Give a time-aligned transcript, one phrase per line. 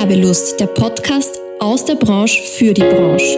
[0.00, 3.36] Werbelust, der Podcast aus der Branche für die Branche.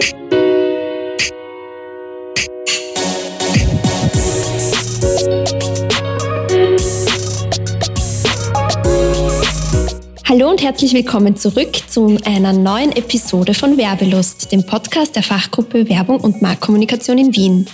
[10.53, 16.19] Und herzlich willkommen zurück zu einer neuen Episode von Werbelust, dem Podcast der Fachgruppe Werbung
[16.19, 17.65] und Marktkommunikation in Wien.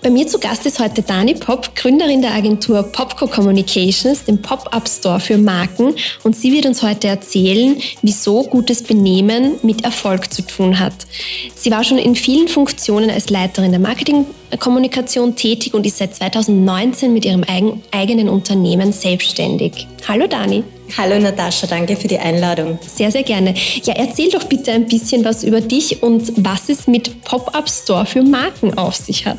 [0.00, 4.88] Bei mir zu Gast ist heute Dani Pop, Gründerin der Agentur Popco Communications, dem Pop-up
[4.88, 10.42] Store für Marken und sie wird uns heute erzählen, wieso gutes Benehmen mit Erfolg zu
[10.42, 10.94] tun hat.
[11.56, 17.12] Sie war schon in vielen Funktionen als Leiterin der Marketingkommunikation tätig und ist seit 2019
[17.12, 17.44] mit ihrem
[17.90, 19.88] eigenen Unternehmen selbstständig.
[20.06, 20.62] Hallo Dani.
[20.96, 22.78] Hallo Natascha, danke für die Einladung.
[22.86, 23.54] Sehr, sehr gerne.
[23.84, 28.06] Ja, erzähl doch bitte ein bisschen was über dich und was es mit Pop-Up Store
[28.06, 29.38] für Marken auf sich hat.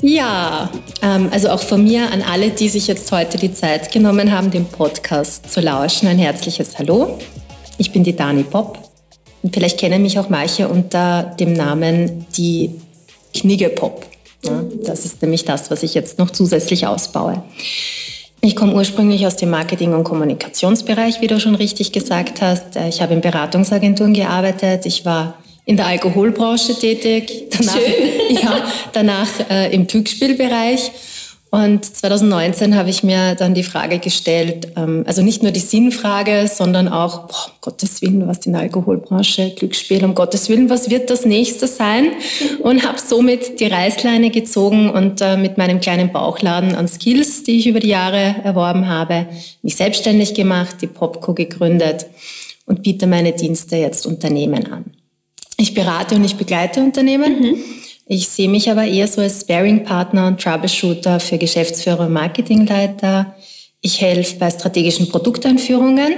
[0.00, 0.70] Ja,
[1.02, 4.50] ähm, also auch von mir an alle, die sich jetzt heute die Zeit genommen haben,
[4.50, 7.18] den Podcast zu lauschen, ein herzliches Hallo.
[7.78, 8.78] Ich bin die Dani Pop
[9.42, 12.70] und vielleicht kennen mich auch manche unter dem Namen die
[13.34, 14.06] Knigge Pop.
[14.84, 17.42] Das ist nämlich das, was ich jetzt noch zusätzlich ausbaue.
[18.44, 22.74] Ich komme ursprünglich aus dem Marketing- und Kommunikationsbereich, wie du schon richtig gesagt hast.
[22.74, 24.84] Äh, ich habe in Beratungsagenturen gearbeitet.
[24.84, 27.76] Ich war in der Alkoholbranche tätig, danach,
[28.30, 30.90] ja, danach äh, im Glücksspielbereich
[31.54, 36.48] und 2019 habe ich mir dann die Frage gestellt, ähm, also nicht nur die Sinnfrage,
[36.50, 41.10] sondern auch, boah, um Gottes Willen, was die Alkoholbranche, Glücksspiel, um Gottes Willen, was wird
[41.10, 42.12] das nächste sein?
[42.62, 47.58] Und habe somit die Reißleine gezogen und äh, mit meinem kleinen Bauchladen an Skills, die
[47.58, 49.26] ich über die Jahre erworben habe,
[49.60, 52.06] mich selbstständig gemacht, die Popco gegründet
[52.64, 54.86] und biete meine Dienste jetzt Unternehmen an.
[55.58, 57.40] Ich berate und ich begleite Unternehmen.
[57.42, 57.81] Mhm
[58.12, 63.34] ich sehe mich aber eher so als Sparing-Partner und Troubleshooter für Geschäftsführer und Marketingleiter.
[63.80, 66.12] Ich helfe bei strategischen Produkteinführungen,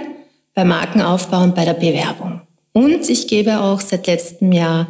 [0.54, 2.40] bei Markenaufbau und bei der Bewerbung.
[2.72, 4.88] Und ich gebe auch seit letztem Jahr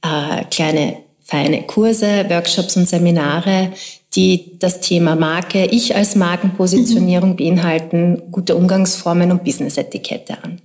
[0.00, 3.72] äh, kleine, feine Kurse, Workshops und Seminare,
[4.14, 7.36] die das Thema Marke, ich als Markenpositionierung mhm.
[7.36, 10.62] beinhalten, gute Umgangsformen und Business-Etikette an.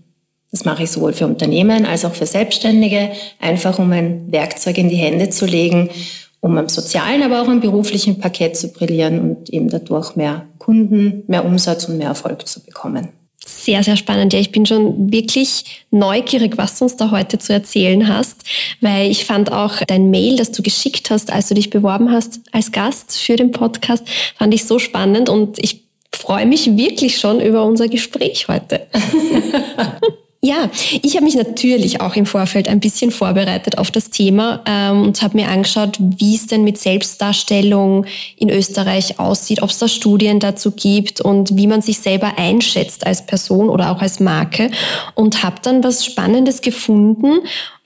[0.51, 4.89] Das mache ich sowohl für Unternehmen als auch für Selbstständige, einfach um ein Werkzeug in
[4.89, 5.89] die Hände zu legen,
[6.41, 11.23] um am sozialen, aber auch am beruflichen Parkett zu brillieren und eben dadurch mehr Kunden,
[11.27, 13.09] mehr Umsatz und mehr Erfolg zu bekommen.
[13.43, 14.33] Sehr, sehr spannend.
[14.33, 18.43] Ja, ich bin schon wirklich neugierig, was du uns da heute zu erzählen hast,
[18.81, 22.39] weil ich fand auch dein Mail, das du geschickt hast, als du dich beworben hast
[22.51, 24.03] als Gast für den Podcast,
[24.37, 25.83] fand ich so spannend und ich
[26.13, 28.87] freue mich wirklich schon über unser Gespräch heute.
[30.43, 30.71] Ja,
[31.03, 35.21] ich habe mich natürlich auch im Vorfeld ein bisschen vorbereitet auf das Thema ähm, und
[35.21, 38.07] habe mir angeschaut, wie es denn mit Selbstdarstellung
[38.37, 43.05] in Österreich aussieht, ob es da Studien dazu gibt und wie man sich selber einschätzt
[43.05, 44.71] als Person oder auch als Marke.
[45.13, 47.41] Und habe dann was Spannendes gefunden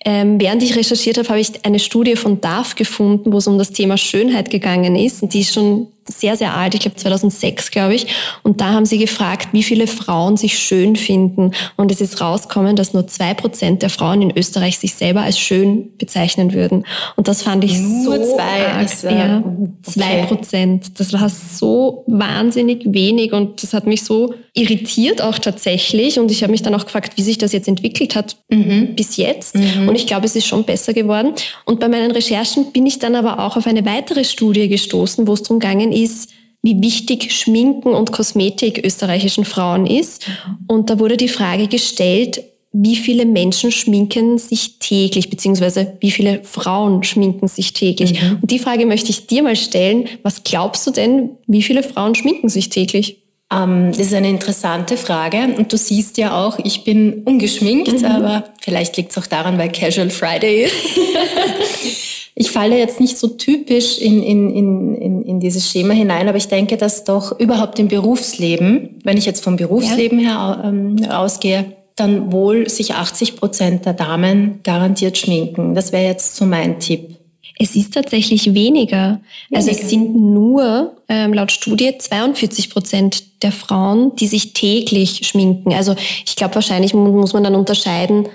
[0.05, 3.57] ähm, während ich recherchiert habe, habe ich eine Studie von DAF gefunden, wo es um
[3.57, 5.23] das Thema Schönheit gegangen ist.
[5.23, 8.07] Und die ist schon sehr, sehr alt, ich glaube 2006, glaube ich.
[8.43, 11.51] Und da haben sie gefragt, wie viele Frauen sich schön finden.
[11.77, 15.39] Und es ist rausgekommen, dass nur zwei Prozent der Frauen in Österreich sich selber als
[15.39, 16.85] schön bezeichnen würden.
[17.15, 19.03] Und das fand ich nur so zwei, arg.
[19.03, 19.43] Äh, ja,
[19.81, 20.27] zwei okay.
[20.27, 20.99] Prozent.
[20.99, 26.19] Das war so wahnsinnig wenig und das hat mich so irritiert auch tatsächlich.
[26.19, 28.95] Und ich habe mich dann auch gefragt, wie sich das jetzt entwickelt hat mhm.
[28.95, 29.55] bis jetzt.
[29.55, 29.89] Mhm.
[29.95, 31.31] Und ich glaube, es ist schon besser geworden.
[31.63, 35.31] Und bei meinen Recherchen bin ich dann aber auch auf eine weitere Studie gestoßen, wo
[35.31, 40.27] es darum gegangen ist, wie wichtig Schminken und Kosmetik österreichischen Frauen ist.
[40.67, 46.43] Und da wurde die Frage gestellt, wie viele Menschen schminken sich täglich, beziehungsweise wie viele
[46.43, 48.21] Frauen schminken sich täglich.
[48.21, 48.39] Mhm.
[48.41, 50.09] Und die Frage möchte ich dir mal stellen.
[50.23, 53.24] Was glaubst du denn, wie viele Frauen schminken sich täglich?
[53.55, 55.37] Ähm, das ist eine interessante Frage.
[55.57, 58.05] Und du siehst ja auch, ich bin ungeschminkt, mhm.
[58.05, 60.75] aber vielleicht liegt es auch daran, weil Casual Friday ist.
[62.35, 66.47] ich falle jetzt nicht so typisch in, in, in, in, dieses Schema hinein, aber ich
[66.47, 70.57] denke, dass doch überhaupt im Berufsleben, wenn ich jetzt vom Berufsleben ja.
[70.57, 71.65] her ähm, ausgehe,
[71.95, 75.75] dann wohl sich 80 Prozent der Damen garantiert schminken.
[75.75, 77.14] Das wäre jetzt so mein Tipp.
[77.57, 79.21] Es ist tatsächlich weniger.
[79.53, 85.73] Also es sind nur ähm, laut Studie 42 Prozent der Frauen, die sich täglich schminken.
[85.73, 88.27] Also ich glaube, wahrscheinlich muss man dann unterscheiden,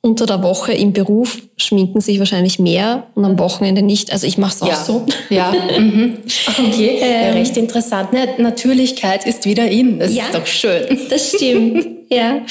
[0.00, 4.12] unter der Woche im Beruf schminken sich wahrscheinlich mehr und am Wochenende nicht.
[4.12, 4.76] Also ich mache es auch ja.
[4.76, 5.06] so.
[5.28, 6.18] Ja, mhm.
[6.46, 6.98] okay.
[7.00, 8.12] Ähm, ja, recht interessant.
[8.12, 9.98] Ne, Natürlichkeit ist wieder in.
[9.98, 10.98] Das ja, ist doch schön.
[11.10, 11.97] Das stimmt.
[12.10, 12.42] Ja.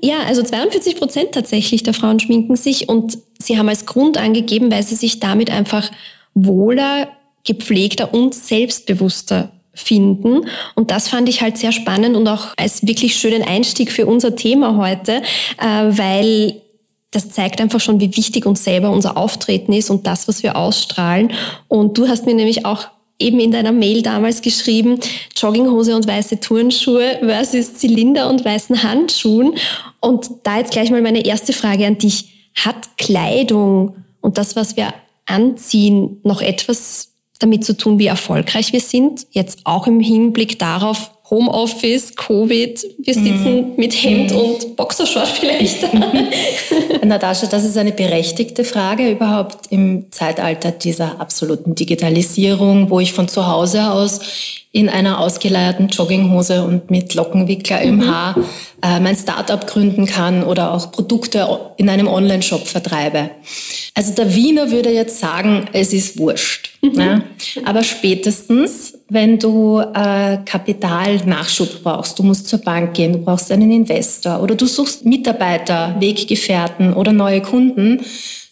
[0.00, 4.70] ja, also 42 Prozent tatsächlich der Frauen schminken sich und sie haben als Grund angegeben,
[4.70, 5.90] weil sie sich damit einfach
[6.34, 7.08] wohler,
[7.44, 10.46] gepflegter und selbstbewusster finden.
[10.74, 14.36] Und das fand ich halt sehr spannend und auch als wirklich schönen Einstieg für unser
[14.36, 15.22] Thema heute,
[15.58, 16.60] äh, weil
[17.10, 20.56] das zeigt einfach schon, wie wichtig uns selber unser Auftreten ist und das, was wir
[20.56, 21.32] ausstrahlen.
[21.68, 22.88] Und du hast mir nämlich auch
[23.18, 25.00] eben in deiner Mail damals geschrieben,
[25.36, 29.54] Jogginghose und weiße Turnschuhe versus Zylinder und weißen Handschuhen.
[30.00, 32.34] Und da jetzt gleich mal meine erste Frage an dich.
[32.54, 34.92] Hat Kleidung und das, was wir
[35.26, 39.26] anziehen, noch etwas damit zu tun, wie erfolgreich wir sind?
[39.30, 43.76] Jetzt auch im Hinblick darauf, Homeoffice, Covid, wir sitzen mm.
[43.76, 44.36] mit Hemd mm.
[44.36, 45.86] und Boxershort vielleicht.
[47.04, 53.28] Natascha, das ist eine berechtigte Frage überhaupt im Zeitalter dieser absoluten Digitalisierung, wo ich von
[53.28, 54.20] zu Hause aus
[54.72, 58.10] in einer ausgeleierten Jogginghose und mit Lockenwickler im mhm.
[58.10, 58.36] Haar
[58.82, 63.30] äh, mein Startup gründen kann oder auch Produkte in einem Online-Shop vertreibe.
[63.94, 66.70] Also der Wiener würde jetzt sagen, es ist wurscht.
[66.82, 66.92] Mhm.
[66.92, 67.22] Ne?
[67.64, 73.70] Aber spätestens, wenn du äh, Kapitalnachschub brauchst, du musst zur Bank gehen, du brauchst einen
[73.70, 78.00] Investor oder du suchst Mitarbeiter, Weggefährten oder neue Kunden,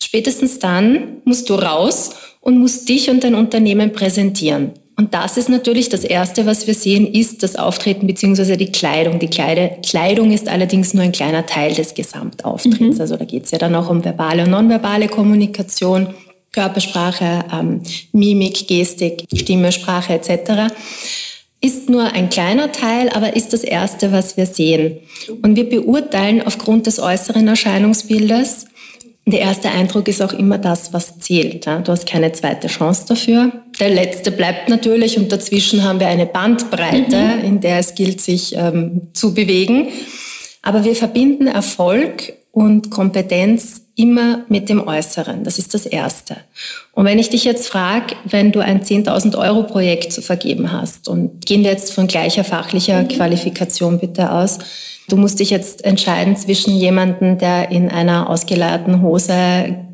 [0.03, 2.11] spätestens dann musst du raus
[2.41, 4.71] und musst dich und dein Unternehmen präsentieren.
[4.99, 9.19] Und das ist natürlich das Erste, was wir sehen, ist das Auftreten beziehungsweise die Kleidung.
[9.19, 12.97] Die Kleide, Kleidung ist allerdings nur ein kleiner Teil des Gesamtauftritts.
[12.97, 13.01] Mhm.
[13.01, 16.15] Also da geht es ja dann auch um verbale und nonverbale Kommunikation,
[16.53, 17.83] Körpersprache, ähm,
[18.13, 20.73] Mimik, Gestik, Stimme, Sprache etc.
[21.61, 24.99] Ist nur ein kleiner Teil, aber ist das Erste, was wir sehen.
[25.43, 28.67] Und wir beurteilen aufgrund des äußeren Erscheinungsbildes
[29.29, 31.67] der erste Eindruck ist auch immer das, was zählt.
[31.67, 33.51] Du hast keine zweite Chance dafür.
[33.81, 37.45] Der letzte bleibt natürlich und dazwischen haben wir eine Bandbreite, mhm.
[37.45, 39.89] in der es gilt, sich ähm, zu bewegen.
[40.63, 45.43] Aber wir verbinden Erfolg und Kompetenz immer mit dem Äußeren.
[45.43, 46.37] Das ist das Erste.
[46.93, 51.09] Und wenn ich dich jetzt frage, wenn du ein 10.000 Euro Projekt zu vergeben hast
[51.09, 53.09] und gehen wir jetzt von gleicher fachlicher mhm.
[53.09, 54.59] Qualifikation bitte aus,
[55.09, 59.86] du musst dich jetzt entscheiden zwischen jemandem, der in einer ausgeleierten Hose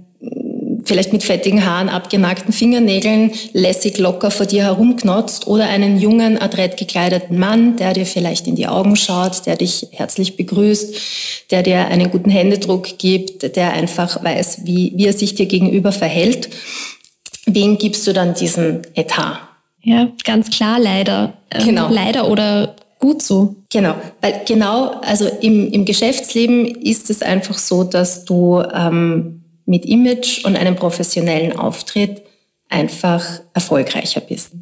[0.85, 6.77] vielleicht mit fettigen Haaren, abgenagten Fingernägeln, lässig locker vor dir herumknotzt oder einen jungen, adrett
[6.77, 10.95] gekleideten Mann, der dir vielleicht in die Augen schaut, der dich herzlich begrüßt,
[11.51, 15.93] der dir einen guten Händedruck gibt, der einfach weiß, wie, wie er sich dir gegenüber
[15.93, 16.49] verhält.
[17.47, 19.39] Wen gibst du dann diesen Etat?
[19.83, 21.35] Ja, ganz klar, leider.
[21.51, 21.89] Ähm, genau.
[21.91, 23.57] Leider oder gut so.
[23.71, 29.85] Genau, weil genau, also im, im Geschäftsleben ist es einfach so, dass du ähm, mit
[29.87, 32.23] Image und einem professionellen Auftritt
[32.69, 33.25] einfach
[33.55, 34.53] erfolgreicher bist.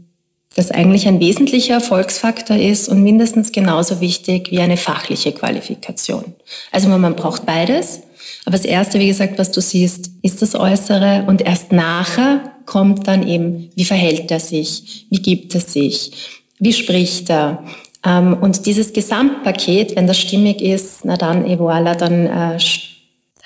[0.57, 6.35] Das eigentlich ein wesentlicher Erfolgsfaktor ist und mindestens genauso wichtig wie eine fachliche Qualifikation.
[6.73, 8.01] Also man braucht beides.
[8.45, 13.07] Aber das Erste, wie gesagt, was du siehst, ist das Äußere und erst nachher kommt
[13.07, 17.65] dann eben, wie verhält er sich, wie gibt er sich, wie spricht er.
[18.05, 22.59] Ähm, und dieses Gesamtpaket, wenn das stimmig ist, na dann, et voilà, dann äh,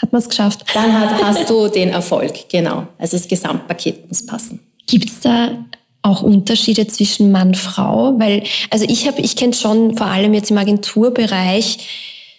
[0.05, 0.65] hat man es geschafft.
[0.75, 2.87] Dann hat, hast du den Erfolg, genau.
[2.99, 4.61] Also das Gesamtpaket muss passen.
[4.87, 5.65] Gibt es da
[6.03, 8.15] auch Unterschiede zwischen Mann und Frau?
[8.19, 11.79] Weil, also ich habe, ich kenne schon, vor allem jetzt im Agenturbereich,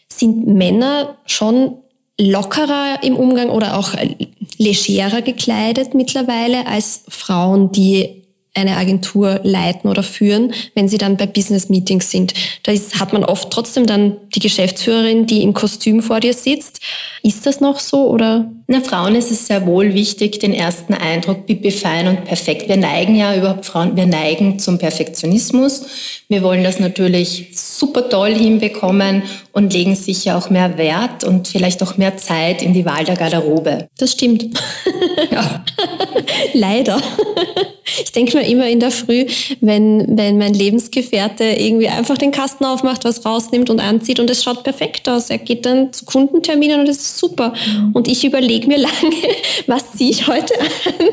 [0.08, 1.74] sind Männer schon
[2.20, 3.90] lockerer im Umgang oder auch
[4.58, 8.25] legerer gekleidet mittlerweile als Frauen, die
[8.56, 12.34] eine Agentur leiten oder führen, wenn sie dann bei Business Meetings sind.
[12.64, 16.80] Da ist, hat man oft trotzdem dann die Geschäftsführerin, die im Kostüm vor dir sitzt.
[17.22, 18.50] Ist das noch so oder?
[18.68, 22.68] Na, Frauen ist es sehr wohl wichtig, den ersten Eindruck fein und perfekt.
[22.68, 25.86] Wir neigen ja überhaupt Frauen, wir neigen zum Perfektionismus.
[26.30, 31.84] Wir wollen das natürlich super toll hinbekommen und legen sicher auch mehr Wert und vielleicht
[31.84, 33.88] auch mehr Zeit in die Wahl der Garderobe.
[34.00, 34.46] Das stimmt.
[35.32, 35.64] ja.
[36.54, 37.00] Leider.
[38.04, 39.26] Ich denke mir immer in der Früh,
[39.62, 44.44] wenn, wenn mein Lebensgefährte irgendwie einfach den Kasten aufmacht, was rausnimmt und anzieht und es
[44.44, 45.30] schaut perfekt aus.
[45.30, 47.54] Er geht dann zu Kundenterminen und es ist super.
[47.54, 47.92] Mhm.
[47.94, 49.16] Und ich überlege mir lange,
[49.68, 50.68] was ziehe ich heute an,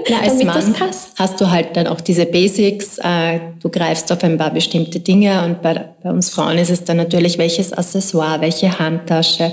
[0.08, 1.08] ja, als damit Mann das passt.
[1.18, 5.44] Hast du halt dann auch diese Basics, äh, du greifst auf ein paar bestimmte Dinge
[5.44, 9.52] und bei, bei uns Frauen ist es dann natürlich, welches Accessoire, welche Handtasche,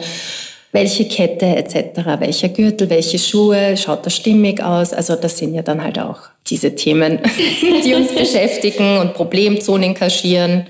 [0.72, 4.94] welche Kette etc., welcher Gürtel, welche Schuhe, schaut das stimmig aus.
[4.94, 7.20] Also das sind ja dann halt auch diese Themen,
[7.84, 10.68] die uns beschäftigen und Problemzonen kaschieren.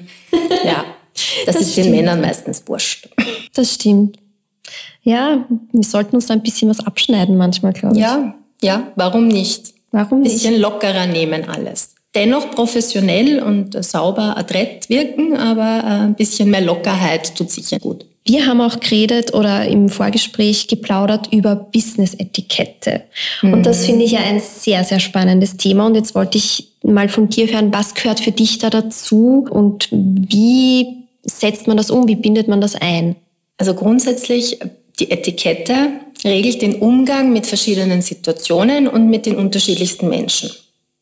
[0.64, 0.86] Ja,
[1.46, 1.88] das, das ist stimmt.
[1.88, 3.10] den Männern meistens wurscht.
[3.54, 4.18] Das stimmt.
[5.04, 8.02] Ja, wir sollten uns da ein bisschen was abschneiden manchmal, glaube ich.
[8.02, 9.74] Ja, ja, warum nicht?
[9.92, 10.32] Warum nicht?
[10.32, 11.96] Ein bisschen lockerer nehmen alles.
[12.16, 18.06] Dennoch professionell und sauber adrett wirken, aber ein bisschen mehr Lockerheit tut sicher gut.
[18.26, 23.04] Wir haben auch geredet oder im Vorgespräch geplaudert über Business-Etikette.
[23.42, 23.54] Mhm.
[23.54, 25.86] Und das finde ich ja ein sehr, sehr spannendes Thema.
[25.86, 29.88] Und jetzt wollte ich mal von dir hören, was gehört für dich da dazu und
[29.92, 32.08] wie setzt man das um?
[32.08, 33.16] Wie bindet man das ein?
[33.60, 34.58] Also grundsätzlich,
[35.00, 35.90] die Etikette
[36.24, 40.50] regelt den Umgang mit verschiedenen Situationen und mit den unterschiedlichsten Menschen.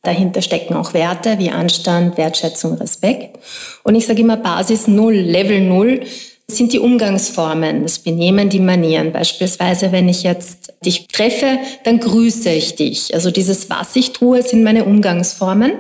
[0.02, 3.38] Dahinter stecken auch Werte wie Anstand, Wertschätzung, Respekt.
[3.84, 6.02] Und ich sage immer Basis Null, Level Null
[6.50, 9.12] sind die Umgangsformen, das Benehmen, die Manieren.
[9.12, 13.14] Beispielsweise, wenn ich jetzt dich treffe, dann grüße ich dich.
[13.14, 15.74] Also dieses, was ich tue, sind meine Umgangsformen,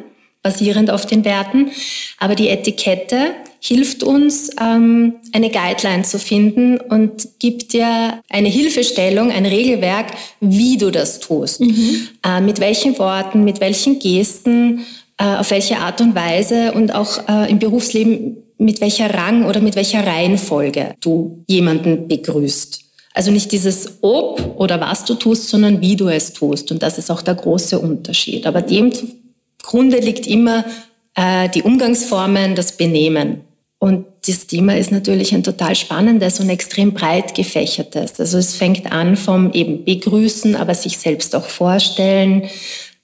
[0.43, 1.71] basierend auf den Werten.
[2.19, 9.31] Aber die Etikette hilft uns, ähm, eine Guideline zu finden und gibt dir eine Hilfestellung,
[9.31, 11.61] ein Regelwerk, wie du das tust.
[11.61, 12.07] Mhm.
[12.23, 14.85] Äh, mit welchen Worten, mit welchen Gesten,
[15.17, 19.61] äh, auf welche Art und Weise und auch äh, im Berufsleben mit welcher Rang oder
[19.61, 22.81] mit welcher Reihenfolge du jemanden begrüßt.
[23.13, 26.71] Also nicht dieses Ob oder was du tust, sondern wie du es tust.
[26.71, 28.45] Und das ist auch der große Unterschied.
[28.45, 30.65] Aber dem zugrunde liegt immer
[31.15, 33.41] äh, die Umgangsformen, das Benehmen.
[33.79, 38.19] Und das Thema ist natürlich ein total spannendes und extrem breit gefächertes.
[38.19, 42.49] Also es fängt an vom eben begrüßen, aber sich selbst auch vorstellen,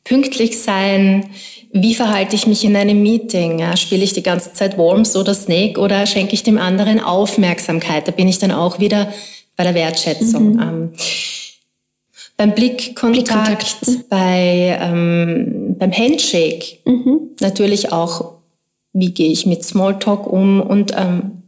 [0.03, 1.29] pünktlich sein,
[1.71, 3.59] wie verhalte ich mich in einem Meeting?
[3.59, 8.07] Ja, spiele ich die ganze Zeit Worms oder Snake oder schenke ich dem anderen Aufmerksamkeit?
[8.07, 9.11] Da bin ich dann auch wieder
[9.55, 10.53] bei der Wertschätzung.
[10.53, 10.59] Mhm.
[10.59, 10.93] Ähm,
[12.37, 14.09] beim Blickkontakt, Blickkontakt.
[14.09, 17.31] Bei, ähm, beim Handshake mhm.
[17.39, 18.33] natürlich auch,
[18.93, 21.43] wie gehe ich mit Smalltalk um und ähm,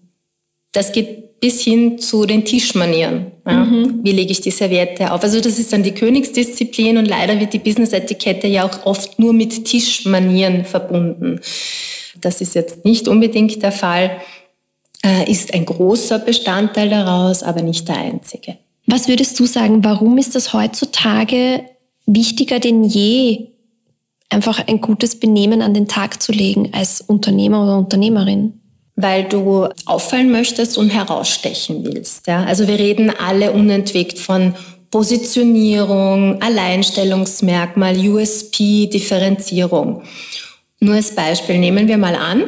[0.72, 3.28] das geht bis hin zu den Tischmanieren.
[3.46, 3.66] Ja.
[3.66, 4.00] Mhm.
[4.04, 5.22] Wie lege ich die Serviette auf?
[5.22, 9.34] Also das ist dann die Königsdisziplin und leider wird die Business-Etikette ja auch oft nur
[9.34, 11.40] mit Tischmanieren verbunden.
[12.20, 14.18] Das ist jetzt nicht unbedingt der Fall,
[15.04, 18.58] äh, ist ein großer Bestandteil daraus, aber nicht der einzige.
[18.88, 21.62] Was würdest du sagen, warum ist das heutzutage
[22.06, 23.48] wichtiger denn je,
[24.29, 28.62] einfach ein gutes Benehmen an den Tag zu legen als Unternehmer oder Unternehmerin?
[28.96, 32.27] weil du auffallen möchtest und herausstechen willst.
[32.27, 32.44] Ja?
[32.46, 34.55] Also wir reden alle unentwegt von
[34.89, 40.03] Positionierung, Alleinstellungsmerkmal, USP, Differenzierung.
[40.79, 42.44] Nur als Beispiel nehmen wir mal an,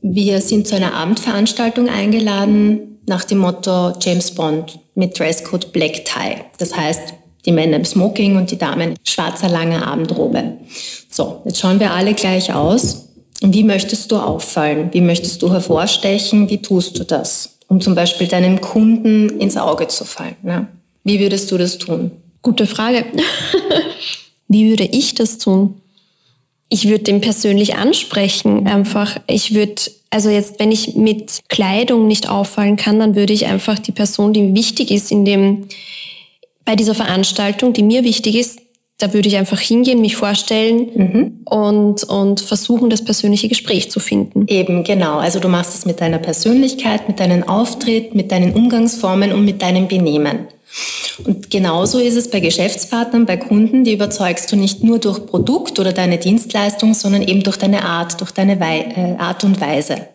[0.00, 6.36] wir sind zu einer Abendveranstaltung eingeladen nach dem Motto James Bond mit Dresscode Black Tie.
[6.58, 7.14] Das heißt,
[7.48, 10.58] die Männer im Smoking und die Damen schwarzer langer Abendrobe.
[11.10, 13.08] So, jetzt schauen wir alle gleich aus
[13.40, 14.88] wie möchtest du auffallen?
[14.92, 16.50] Wie möchtest du hervorstechen?
[16.50, 17.58] Wie tust du das?
[17.68, 20.36] Um zum Beispiel deinem Kunden ins Auge zu fallen.
[20.42, 20.66] Ne?
[21.04, 22.10] Wie würdest du das tun?
[22.42, 23.04] Gute Frage.
[24.48, 25.80] Wie würde ich das tun?
[26.70, 28.66] Ich würde den persönlich ansprechen.
[28.66, 33.46] Einfach, ich würde, also jetzt, wenn ich mit Kleidung nicht auffallen kann, dann würde ich
[33.46, 35.68] einfach die Person, die wichtig ist in dem,
[36.68, 38.60] bei dieser Veranstaltung, die mir wichtig ist,
[38.98, 41.40] da würde ich einfach hingehen, mich vorstellen mhm.
[41.46, 44.44] und, und versuchen, das persönliche Gespräch zu finden.
[44.48, 45.16] Eben, genau.
[45.16, 49.62] Also du machst es mit deiner Persönlichkeit, mit deinem Auftritt, mit deinen Umgangsformen und mit
[49.62, 50.40] deinem Benehmen.
[51.24, 55.80] Und genauso ist es bei Geschäftspartnern, bei Kunden, die überzeugst du nicht nur durch Produkt
[55.80, 60.06] oder deine Dienstleistung, sondern eben durch deine Art, durch deine Wei äh, Art und Weise.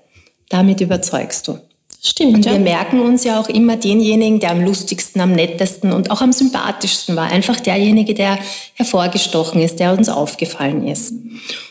[0.49, 1.57] Damit überzeugst du.
[2.05, 2.35] Stimmt.
[2.35, 2.51] Und ja.
[2.51, 6.33] wir merken uns ja auch immer denjenigen, der am lustigsten, am nettesten und auch am
[6.33, 7.31] sympathischsten war.
[7.31, 8.37] Einfach derjenige, der
[8.73, 11.13] hervorgestochen ist, der uns aufgefallen ist.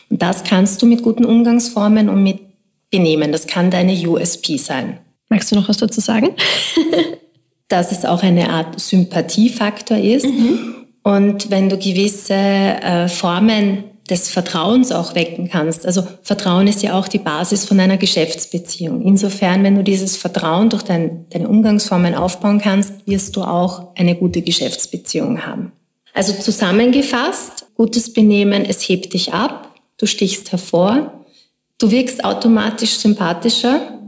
[0.09, 2.39] Und das kannst du mit guten Umgangsformen und mit
[2.89, 3.31] Benehmen.
[3.31, 4.97] Das kann deine USP sein.
[5.29, 6.29] Magst du noch was dazu sagen?
[7.67, 10.25] Dass es auch eine Art Sympathiefaktor ist.
[10.25, 10.75] Mhm.
[11.03, 15.85] Und wenn du gewisse äh, Formen des Vertrauens auch wecken kannst.
[15.85, 19.01] Also Vertrauen ist ja auch die Basis von einer Geschäftsbeziehung.
[19.01, 24.15] Insofern, wenn du dieses Vertrauen durch dein, deine Umgangsformen aufbauen kannst, wirst du auch eine
[24.15, 25.71] gute Geschäftsbeziehung haben.
[26.13, 31.23] Also zusammengefasst, gutes Benehmen, es hebt dich ab, du stichst hervor,
[31.79, 33.99] du wirkst automatisch sympathischer,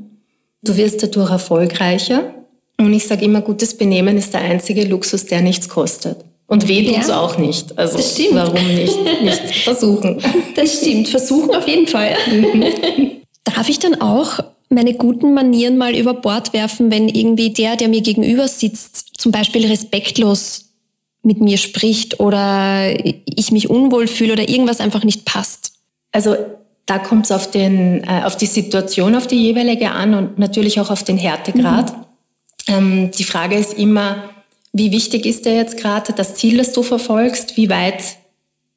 [0.62, 2.34] du wirst dadurch erfolgreicher
[2.78, 6.18] und ich sage immer, gutes Benehmen ist der einzige Luxus, der nichts kostet.
[6.48, 7.20] Und weh tut's ja.
[7.20, 7.78] auch nicht.
[7.78, 8.36] Also das stimmt.
[8.36, 8.96] warum nicht?
[9.24, 10.22] Nicht versuchen.
[10.56, 11.08] Das stimmt.
[11.10, 12.16] Versuchen auf jeden Fall.
[13.44, 17.88] Darf ich dann auch meine guten Manieren mal über Bord werfen, wenn irgendwie der, der
[17.88, 20.66] mir gegenüber sitzt, zum Beispiel respektlos
[21.24, 22.94] mit mir spricht oder
[23.26, 25.74] ich mich unwohl fühle oder irgendwas einfach nicht passt?
[26.12, 26.36] Also
[26.86, 30.80] da kommt es auf, den, äh, auf die Situation, auf die jeweilige an und natürlich
[30.80, 31.98] auch auf den Härtegrad.
[31.98, 32.04] Mhm.
[32.68, 34.30] Ähm, die Frage ist immer,
[34.78, 37.56] wie wichtig ist dir jetzt gerade das Ziel, das du verfolgst?
[37.56, 38.18] Wie weit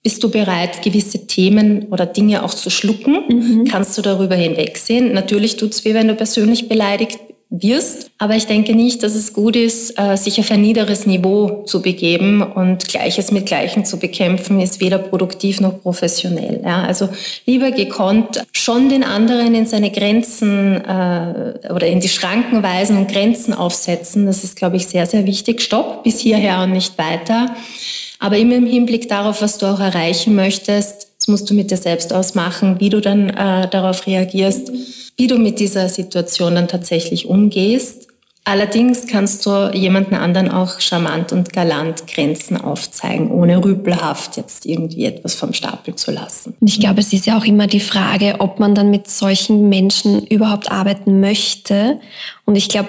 [0.04, 3.24] bist du bereit, gewisse Themen oder Dinge auch zu schlucken?
[3.28, 3.64] Mhm.
[3.64, 5.12] Kannst du darüber hinwegsehen?
[5.12, 7.18] Natürlich tut's weh, wenn du persönlich beleidigt
[7.50, 8.10] wirst.
[8.18, 11.80] Aber ich denke nicht, dass es gut ist, äh, sich auf ein niederes Niveau zu
[11.80, 16.60] begeben und Gleiches mit Gleichem zu bekämpfen, ist weder produktiv noch professionell.
[16.62, 17.08] Ja, also
[17.46, 23.10] lieber gekonnt schon den anderen in seine Grenzen äh, oder in die Schranken weisen und
[23.10, 24.26] Grenzen aufsetzen.
[24.26, 25.62] Das ist, glaube ich, sehr, sehr wichtig.
[25.62, 27.54] Stopp, bis hierher und nicht weiter.
[28.18, 31.76] Aber immer im Hinblick darauf, was du auch erreichen möchtest, das musst du mit dir
[31.76, 34.70] selbst ausmachen, wie du dann äh, darauf reagierst
[35.18, 38.06] wie du mit dieser Situation dann tatsächlich umgehst.
[38.44, 45.04] Allerdings kannst du jemanden anderen auch charmant und galant Grenzen aufzeigen, ohne rüpelhaft jetzt irgendwie
[45.04, 46.54] etwas vom Stapel zu lassen.
[46.64, 50.24] Ich glaube, es ist ja auch immer die Frage, ob man dann mit solchen Menschen
[50.26, 52.00] überhaupt arbeiten möchte.
[52.46, 52.88] Und ich glaube,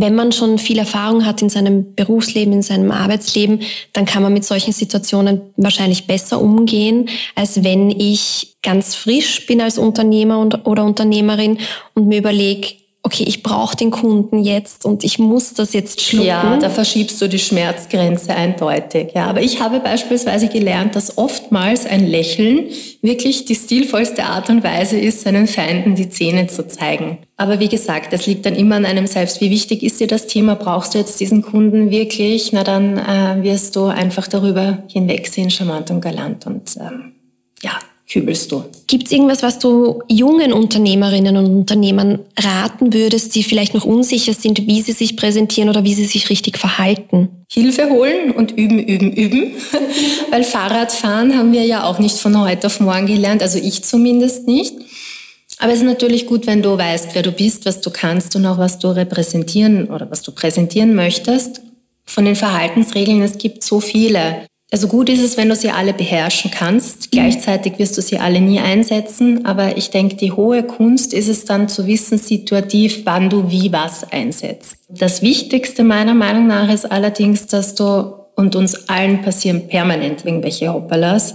[0.00, 3.60] wenn man schon viel Erfahrung hat in seinem Berufsleben, in seinem Arbeitsleben,
[3.92, 9.60] dann kann man mit solchen Situationen wahrscheinlich besser umgehen, als wenn ich ganz frisch bin
[9.60, 11.58] als Unternehmer und, oder Unternehmerin
[11.94, 16.26] und mir überlege, okay, ich brauche den Kunden jetzt und ich muss das jetzt schlucken.
[16.26, 19.12] Ja, da verschiebst du die Schmerzgrenze eindeutig.
[19.14, 22.66] Ja, aber ich habe beispielsweise gelernt, dass oftmals ein Lächeln
[23.00, 27.18] wirklich die stilvollste Art und Weise ist, seinen Feinden die Zähne zu zeigen.
[27.38, 29.40] Aber wie gesagt, das liegt dann immer an einem selbst.
[29.40, 30.54] Wie wichtig ist dir das Thema?
[30.54, 32.52] Brauchst du jetzt diesen Kunden wirklich?
[32.52, 37.12] Na, dann äh, wirst du einfach darüber hinwegsehen, charmant und galant und ähm,
[38.10, 38.64] kübelst du.
[38.86, 44.34] Gibt es irgendwas, was du jungen Unternehmerinnen und Unternehmern raten würdest, die vielleicht noch unsicher
[44.34, 47.28] sind, wie sie sich präsentieren oder wie sie sich richtig verhalten?
[47.50, 49.52] Hilfe holen und üben, üben, üben.
[50.30, 54.46] Weil Fahrradfahren haben wir ja auch nicht von heute auf morgen gelernt, also ich zumindest
[54.46, 54.74] nicht.
[55.58, 58.46] Aber es ist natürlich gut, wenn du weißt, wer du bist, was du kannst und
[58.46, 61.60] auch was du repräsentieren oder was du präsentieren möchtest.
[62.06, 64.46] Von den Verhaltensregeln, es gibt so viele.
[64.72, 67.10] Also gut ist es, wenn du sie alle beherrschen kannst.
[67.10, 69.44] Gleichzeitig wirst du sie alle nie einsetzen.
[69.44, 73.72] Aber ich denke, die hohe Kunst ist es dann zu wissen, situativ, wann du wie
[73.72, 74.76] was einsetzt.
[74.88, 80.72] Das Wichtigste meiner Meinung nach ist allerdings, dass du, und uns allen passieren permanent irgendwelche
[80.72, 81.34] Hoppalas,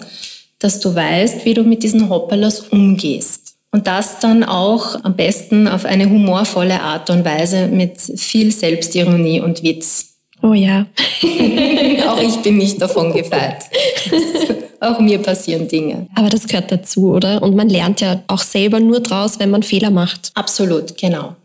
[0.59, 3.55] dass du weißt, wie du mit diesen Hoppalas umgehst.
[3.71, 9.41] Und das dann auch am besten auf eine humorvolle Art und Weise mit viel Selbstironie
[9.41, 10.14] und Witz.
[10.45, 10.85] Oh ja.
[12.07, 13.63] auch ich bin nicht davon gefeit.
[14.79, 16.05] auch mir passieren Dinge.
[16.13, 17.41] Aber das gehört dazu, oder?
[17.41, 20.29] Und man lernt ja auch selber nur draus, wenn man Fehler macht.
[20.35, 21.35] Absolut, genau.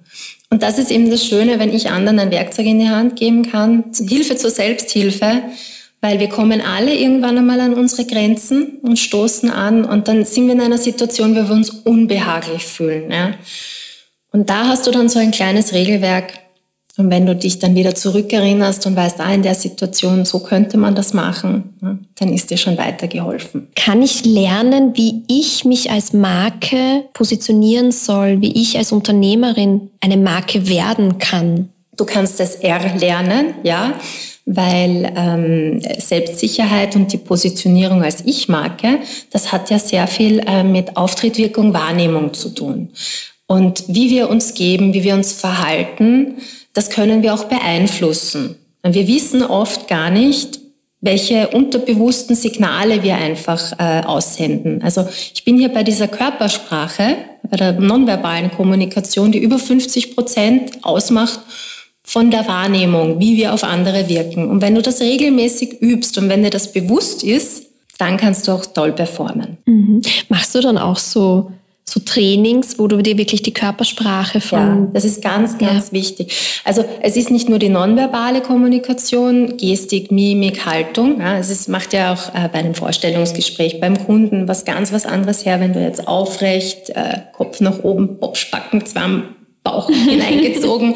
[0.50, 3.50] Und das ist eben das Schöne, wenn ich anderen ein Werkzeug in die Hand geben
[3.50, 5.44] kann, Hilfe zur Selbsthilfe,
[6.02, 10.46] weil wir kommen alle irgendwann einmal an unsere Grenzen und stoßen an und dann sind
[10.46, 13.10] wir in einer Situation, wo wir uns unbehaglich fühlen.
[13.10, 13.32] Ja?
[14.30, 16.39] Und da hast du dann so ein kleines Regelwerk,
[17.00, 20.76] und wenn du dich dann wieder zurückerinnerst und weißt, ah, in der Situation, so könnte
[20.76, 23.68] man das machen, dann ist dir schon weitergeholfen.
[23.74, 30.18] Kann ich lernen, wie ich mich als Marke positionieren soll, wie ich als Unternehmerin eine
[30.18, 31.70] Marke werden kann?
[31.96, 33.94] Du kannst es erlernen, ja,
[34.44, 38.98] weil ähm, Selbstsicherheit und die Positionierung als Ich-Marke,
[39.30, 42.90] das hat ja sehr viel äh, mit Auftritt, Wirkung, Wahrnehmung zu tun.
[43.46, 46.36] Und wie wir uns geben, wie wir uns verhalten,
[46.72, 48.56] das können wir auch beeinflussen.
[48.82, 50.60] Wir wissen oft gar nicht,
[51.00, 54.82] welche unterbewussten Signale wir einfach äh, aussenden.
[54.82, 57.16] Also ich bin hier bei dieser Körpersprache,
[57.48, 61.40] bei der nonverbalen Kommunikation, die über 50 Prozent ausmacht
[62.02, 64.50] von der Wahrnehmung, wie wir auf andere wirken.
[64.50, 67.66] Und wenn du das regelmäßig übst und wenn dir das bewusst ist,
[67.98, 69.58] dann kannst du auch toll performen.
[69.66, 70.02] Mhm.
[70.28, 71.52] Machst du dann auch so
[71.90, 74.58] so Trainings, wo du dir wirklich die Körpersprache von.
[74.58, 75.92] Ja, das ist ganz, ganz ja.
[75.92, 76.60] wichtig.
[76.64, 81.18] Also es ist nicht nur die nonverbale Kommunikation, Gestik, Mimik, Haltung.
[81.18, 85.04] Ja, es ist, macht ja auch äh, bei einem Vorstellungsgespräch beim Kunden was ganz was
[85.04, 90.94] anderes her, wenn du jetzt aufrecht, äh, Kopf nach oben, Spacken, Zwamm, Bauch hineingezogen,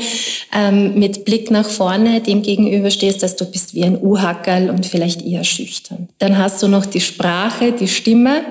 [0.55, 4.87] ähm, mit Blick nach vorne dem gegenüber stehst, dass du bist wie ein Uhackerl und
[4.87, 6.09] vielleicht eher schüchtern.
[6.19, 8.43] Dann hast du noch die Sprache, die Stimme,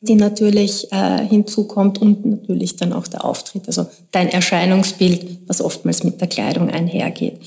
[0.00, 6.04] die natürlich äh, hinzukommt und natürlich dann auch der Auftritt, also dein Erscheinungsbild, was oftmals
[6.04, 7.40] mit der Kleidung einhergeht.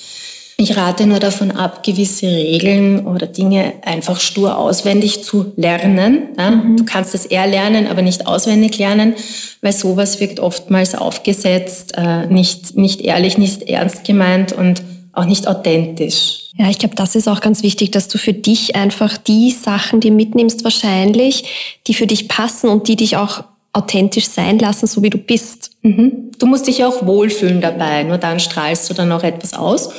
[0.57, 6.29] Ich rate nur davon ab, gewisse Regeln oder Dinge einfach stur auswendig zu lernen.
[6.37, 6.51] Ja?
[6.51, 6.77] Mhm.
[6.77, 9.15] Du kannst es eher lernen, aber nicht auswendig lernen,
[9.61, 15.47] weil sowas wirkt oftmals aufgesetzt, äh, nicht, nicht ehrlich, nicht ernst gemeint und auch nicht
[15.47, 16.49] authentisch.
[16.55, 19.99] Ja, ich glaube, das ist auch ganz wichtig, dass du für dich einfach die Sachen,
[19.99, 21.43] die mitnimmst wahrscheinlich,
[21.87, 23.43] die für dich passen und die dich auch
[23.73, 25.71] authentisch sein lassen, so wie du bist.
[25.81, 26.31] Mhm.
[26.37, 29.89] Du musst dich auch wohlfühlen dabei, nur dann strahlst du dann auch etwas aus.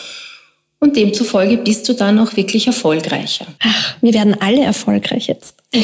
[0.78, 3.46] Und demzufolge bist du dann auch wirklich erfolgreicher.
[3.60, 5.54] Ach, wir werden alle erfolgreich jetzt.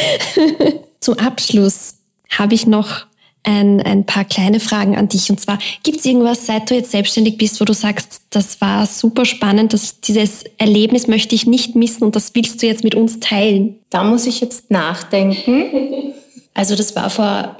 [1.00, 1.94] Zum Abschluss
[2.30, 3.06] habe ich noch
[3.44, 5.30] ein, ein paar kleine Fragen an dich.
[5.30, 8.86] Und zwar, gibt es irgendwas, seit du jetzt selbstständig bist, wo du sagst, das war
[8.86, 12.94] super spannend, dass dieses Erlebnis möchte ich nicht missen und das willst du jetzt mit
[12.94, 13.76] uns teilen?
[13.90, 16.14] Da muss ich jetzt nachdenken.
[16.54, 17.56] Also das war vor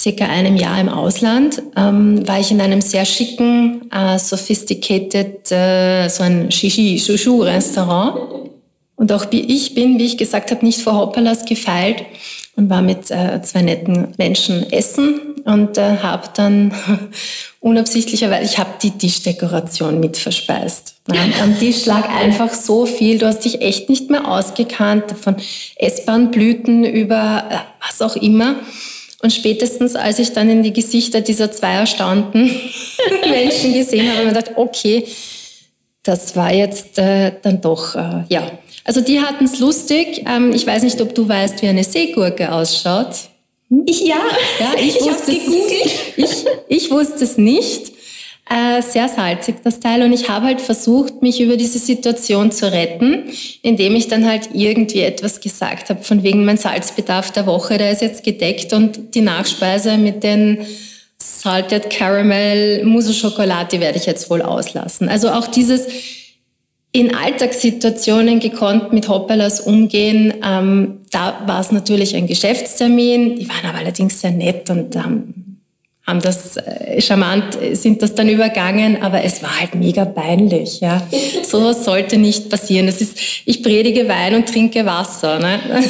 [0.00, 6.08] circa einem Jahr im Ausland, ähm, war ich in einem sehr schicken, äh, sophisticated, äh,
[6.08, 8.46] so ein Shishi-Shushu-Restaurant.
[8.94, 12.04] Und auch ich bin, wie ich gesagt habe, nicht vor Hoppalas gefeilt
[12.56, 16.72] und war mit äh, zwei netten Menschen essen und äh, habe dann
[17.60, 20.94] unabsichtlicherweise, ich habe die Tischdekoration mit verspeist.
[21.14, 25.36] Ja, am Tisch lag einfach so viel, du hast dich echt nicht mehr ausgekannt, von
[25.76, 28.56] essbaren Blüten über äh, was auch immer.
[29.22, 32.50] Und spätestens, als ich dann in die Gesichter dieser zwei erstaunten
[33.30, 35.06] Menschen gesehen habe, habe ich mir gedacht, okay,
[36.06, 38.50] das war jetzt äh, dann doch, äh, ja,
[38.84, 40.24] also die hatten es lustig.
[40.28, 43.28] Ähm, ich weiß nicht, ob du weißt, wie eine Seegurke ausschaut.
[43.68, 43.82] Hm?
[43.86, 44.16] Ich ja.
[44.60, 45.38] Ja, ich, ich wusste es.
[46.16, 47.92] Ich, ich wusste es nicht.
[48.48, 52.70] Äh, sehr salzig das Teil und ich habe halt versucht, mich über diese Situation zu
[52.70, 53.24] retten,
[53.62, 57.90] indem ich dann halt irgendwie etwas gesagt habe, von wegen mein Salzbedarf der Woche, der
[57.90, 60.64] ist jetzt gedeckt und die Nachspeise mit den
[61.26, 65.08] Salted Caramel Mousse Schokolade, die werde ich jetzt wohl auslassen.
[65.08, 65.86] Also auch dieses
[66.92, 70.32] in Alltagssituationen gekonnt mit Hoppalas umgehen.
[70.42, 73.36] Ähm, da war es natürlich ein Geschäftstermin.
[73.36, 75.45] Die waren aber allerdings sehr nett und haben,
[76.06, 79.02] haben das äh, charmant, sind das dann übergangen.
[79.02, 80.80] Aber es war halt mega peinlich.
[80.80, 81.02] Ja,
[81.42, 82.86] sowas sollte nicht passieren.
[82.86, 85.38] Das ist, ich predige Wein und trinke Wasser.
[85.38, 85.60] Ne?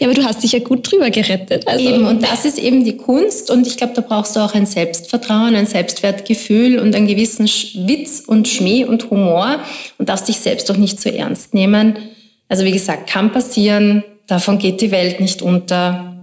[0.00, 1.66] Ja, aber du hast dich ja gut drüber gerettet.
[1.66, 1.88] Also.
[1.88, 3.50] Eben, und das ist eben die Kunst.
[3.50, 8.22] Und ich glaube, da brauchst du auch ein Selbstvertrauen, ein Selbstwertgefühl und einen gewissen Witz
[8.26, 9.60] und Schmäh und Humor
[9.96, 11.96] und darfst dich selbst auch nicht zu so ernst nehmen.
[12.50, 16.13] Also wie gesagt, kann passieren, davon geht die Welt nicht unter.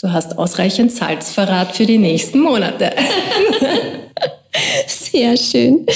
[0.00, 2.92] Du hast ausreichend Salzverrat für die nächsten Monate.
[4.86, 5.86] Sehr schön.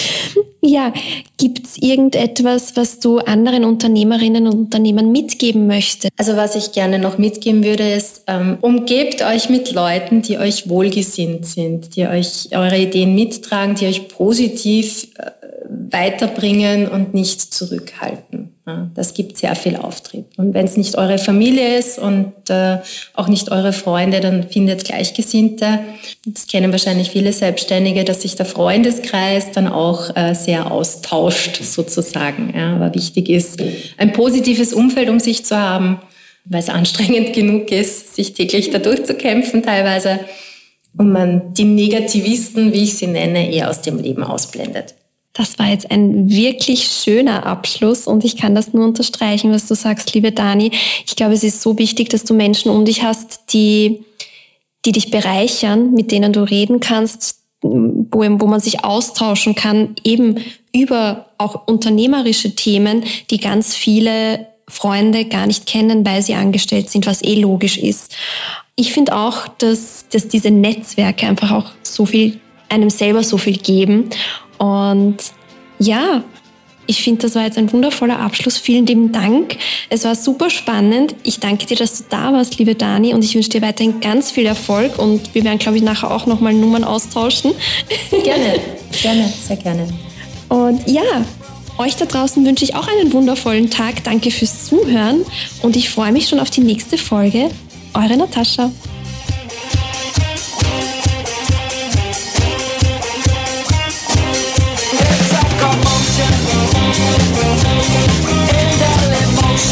[0.61, 0.93] Ja,
[1.39, 6.13] gibt es irgendetwas, was du anderen Unternehmerinnen und Unternehmern mitgeben möchtest?
[6.17, 10.69] Also was ich gerne noch mitgeben würde, ist, ähm, umgebt euch mit Leuten, die euch
[10.69, 15.42] wohlgesinnt sind, die euch eure Ideen mittragen, die euch positiv äh,
[15.91, 18.53] weiterbringen und nicht zurückhalten.
[18.95, 20.27] Das gibt sehr viel Auftrieb.
[20.37, 22.79] Und wenn es nicht eure Familie ist und äh,
[23.13, 25.81] auch nicht eure Freunde, dann findet Gleichgesinnte.
[26.25, 32.55] Das kennen wahrscheinlich viele Selbstständige, dass sich der Freundeskreis dann auch äh, sehr austauscht, sozusagen.
[32.57, 33.61] Aber wichtig ist,
[33.97, 36.01] ein positives Umfeld um sich zu haben,
[36.45, 40.21] weil es anstrengend genug ist, sich täglich da durchzukämpfen teilweise.
[40.97, 44.95] Und man die Negativisten, wie ich sie nenne, eher aus dem Leben ausblendet.
[45.35, 49.75] Das war jetzt ein wirklich schöner Abschluss und ich kann das nur unterstreichen, was du
[49.75, 50.71] sagst, liebe Dani.
[51.07, 54.05] Ich glaube, es ist so wichtig, dass du Menschen um dich hast, die,
[54.85, 60.37] die dich bereichern, mit denen du reden kannst, wo, wo man sich austauschen kann, eben
[60.75, 67.07] über auch unternehmerische Themen, die ganz viele Freunde gar nicht kennen, weil sie angestellt sind,
[67.07, 68.15] was eh logisch ist.
[68.77, 73.59] Ich finde auch, dass, dass diese Netzwerke einfach auch so viel einem selber so viel
[73.59, 74.09] geben
[74.63, 75.17] und
[75.81, 76.23] ja,
[76.87, 78.59] ich finde, das war jetzt ein wundervoller Abschluss.
[78.59, 79.57] Vielen lieben Dank.
[79.89, 81.17] Es war super spannend.
[81.25, 84.31] Ich danke dir, dass du da warst, liebe Dani, und ich wünsche dir weiterhin ganz
[84.31, 85.01] viel Erfolg.
[85.01, 87.55] Und wir werden, glaube ich, nachher auch nochmal Nummern austauschen.
[88.11, 88.61] Gerne,
[89.03, 89.89] gerne, sehr gerne.
[90.49, 91.25] Und ja,
[91.79, 94.05] euch da draußen wünsche ich auch einen wundervollen Tag.
[94.05, 95.25] Danke fürs Zuhören
[95.63, 97.51] und ich freue mich schon auf die nächste Folge.
[97.95, 98.71] Eure Natascha.